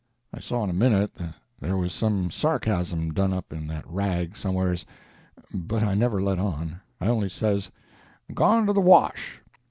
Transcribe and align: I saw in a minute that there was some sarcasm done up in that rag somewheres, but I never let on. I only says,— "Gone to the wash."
I 0.33 0.39
saw 0.39 0.63
in 0.63 0.71
a 0.71 0.73
minute 0.73 1.13
that 1.17 1.35
there 1.59 1.77
was 1.77 1.93
some 1.93 2.31
sarcasm 2.31 3.13
done 3.13 3.31
up 3.31 3.53
in 3.53 3.67
that 3.67 3.87
rag 3.87 4.35
somewheres, 4.35 4.83
but 5.53 5.83
I 5.83 5.93
never 5.93 6.19
let 6.19 6.39
on. 6.39 6.81
I 6.99 7.05
only 7.05 7.29
says,— 7.29 7.69
"Gone 8.33 8.65
to 8.65 8.73
the 8.73 8.81
wash." 8.81 9.43